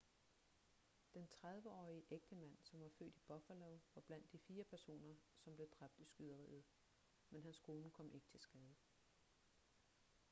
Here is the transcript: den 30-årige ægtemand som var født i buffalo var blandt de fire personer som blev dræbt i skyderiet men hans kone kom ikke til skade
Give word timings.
den 1.13 1.27
30-årige 1.31 2.05
ægtemand 2.11 2.57
som 2.61 2.81
var 2.81 2.89
født 2.89 3.15
i 3.17 3.23
buffalo 3.27 3.79
var 3.95 4.01
blandt 4.01 4.31
de 4.31 4.37
fire 4.39 4.63
personer 4.63 5.15
som 5.37 5.55
blev 5.55 5.67
dræbt 5.79 5.99
i 5.99 6.05
skyderiet 6.05 6.63
men 7.29 7.43
hans 7.43 7.59
kone 7.59 7.91
kom 7.91 8.11
ikke 8.11 8.27
til 8.27 8.39
skade 8.39 8.75